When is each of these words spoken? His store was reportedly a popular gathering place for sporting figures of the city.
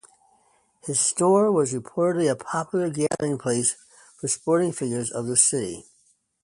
His 0.83 0.99
store 0.99 1.51
was 1.51 1.73
reportedly 1.75 2.27
a 2.27 2.35
popular 2.35 2.89
gathering 2.89 3.37
place 3.37 3.75
for 4.19 4.27
sporting 4.27 4.71
figures 4.71 5.11
of 5.11 5.27
the 5.27 5.37
city. 5.37 5.85